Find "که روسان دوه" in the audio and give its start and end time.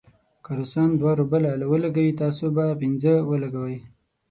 0.43-1.13